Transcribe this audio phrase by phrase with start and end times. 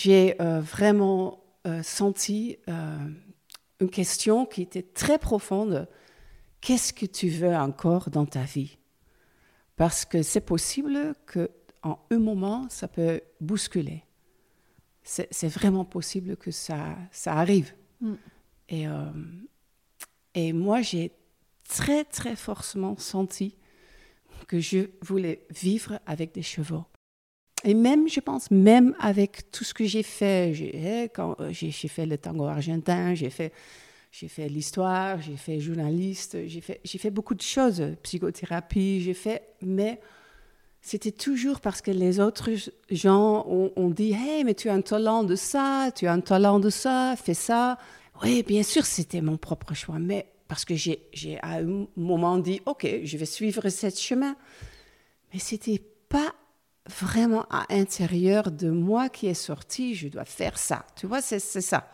[0.00, 3.08] J'ai euh, vraiment euh, senti euh,
[3.80, 5.88] une question qui était très profonde.
[6.60, 8.78] Qu'est-ce que tu veux encore dans ta vie?
[9.74, 11.50] Parce que c'est possible que
[11.82, 14.04] en un moment, ça peut bousculer.
[15.02, 17.74] C'est vraiment possible que ça, ça arrive.
[18.00, 18.14] Mm.
[18.68, 18.86] Et,
[20.34, 21.12] et moi, j'ai
[21.68, 23.56] très, très fortement senti
[24.46, 26.84] que je voulais vivre avec des chevaux.
[27.64, 32.06] Et même, je pense, même avec tout ce que j'ai fait, j'ai eh, euh, fait
[32.06, 33.52] le tango argentin, j'ai fait,
[34.48, 40.00] l'histoire, j'ai fait journaliste, j'ai fait, beaucoup de choses, psychothérapie, j'ai fait, mais
[40.80, 42.50] c'était toujours parce que les autres
[42.90, 46.60] gens ont, dit, hey, mais tu as un talent de ça, tu as un talent
[46.60, 47.76] de ça, fais ça.
[48.22, 52.38] Oui, bien sûr, c'était mon propre choix, mais parce que j'ai, j'ai à un moment
[52.38, 54.36] dit, ok, je vais suivre ce chemin,
[55.32, 56.32] mais c'était pas
[56.88, 60.86] vraiment à l'intérieur de moi qui est sorti, je dois faire ça.
[60.96, 61.90] Tu vois, c'est ça.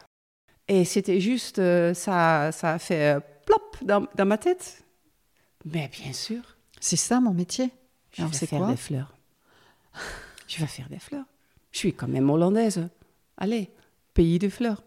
[0.69, 4.83] Et c'était juste, euh, ça, ça a fait euh, plop dans, dans ma tête.
[5.67, 6.43] Mais bien sûr,
[6.81, 7.71] C'est ça mon métier.
[8.13, 9.15] je Alors, vais faire quoi des fleurs.
[10.47, 11.25] Je vais faire des fleurs.
[11.73, 12.89] Je suis quand même hollandaise.
[13.39, 13.71] Allez,
[14.13, 14.83] pays de fleurs.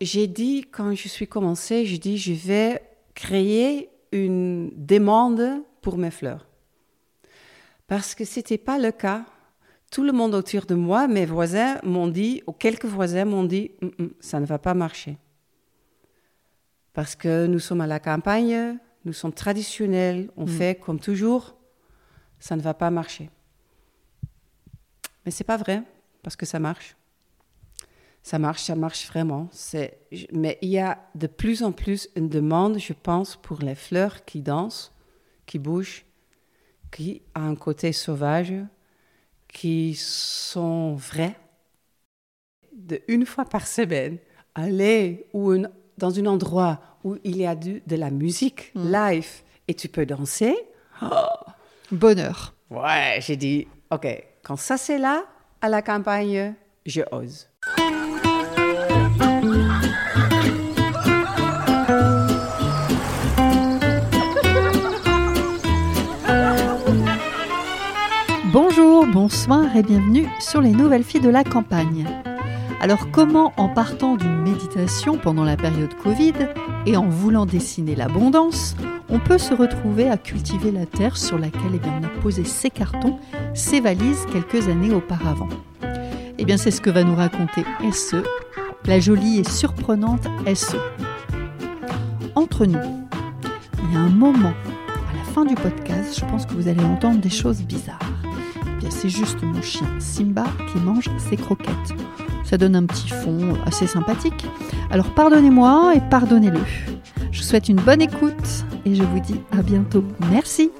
[0.00, 2.82] J'ai dit, quand je suis commencée, je dis, je vais
[3.14, 6.46] créer une demande pour mes fleurs.
[7.86, 9.24] Parce que ce n'était pas le cas.
[9.90, 13.70] Tout le monde autour de moi, mes voisins m'ont dit, ou quelques voisins m'ont dit,
[13.82, 15.16] Hum, hum, ça ne va pas marcher.
[16.92, 20.48] Parce que nous sommes à la campagne, nous sommes traditionnels, on Mm.
[20.48, 21.54] fait comme toujours,
[22.40, 23.30] ça ne va pas marcher.
[25.24, 25.82] Mais c'est pas vrai,
[26.22, 26.96] parce que ça marche.
[28.22, 29.48] Ça marche, ça marche vraiment.
[30.32, 34.24] Mais il y a de plus en plus une demande, je pense, pour les fleurs
[34.24, 34.92] qui dansent,
[35.46, 36.04] qui bougent,
[36.90, 38.54] qui a un côté sauvage,
[39.48, 41.36] qui sont vraies.
[42.72, 44.18] De une fois par semaine,
[44.54, 48.92] aller ou une- dans un endroit où il y a du- de la musique Mm.
[48.92, 49.30] live
[49.68, 50.54] et tu peux danser.
[51.90, 52.54] Bonheur.
[52.70, 54.06] Ouais, j'ai dit, ok,
[54.42, 55.24] quand ça c'est là,
[55.60, 56.54] à la campagne,
[56.84, 57.48] je ose.
[69.12, 72.06] Bonsoir et bienvenue sur les nouvelles filles de la campagne.
[72.80, 76.34] Alors comment en partant d'une méditation pendant la période Covid
[76.86, 78.76] et en voulant dessiner l'abondance,
[79.08, 82.44] on peut se retrouver à cultiver la terre sur laquelle eh bien, on a posé
[82.44, 83.18] ses cartons,
[83.54, 85.48] ses valises quelques années auparavant?
[86.38, 88.22] Eh bien c'est ce que va nous raconter SE,
[88.84, 90.76] la jolie et surprenante SE.
[92.34, 93.06] Entre nous,
[93.84, 94.52] il y a un moment
[94.88, 98.25] à la fin du podcast, je pense que vous allez entendre des choses bizarres.
[98.86, 101.94] Bien, c'est juste mon chien Simba qui mange ses croquettes.
[102.44, 104.46] Ça donne un petit fond assez sympathique.
[104.92, 106.60] Alors pardonnez-moi et pardonnez-le.
[107.32, 110.04] Je vous souhaite une bonne écoute et je vous dis à bientôt.
[110.30, 110.70] Merci.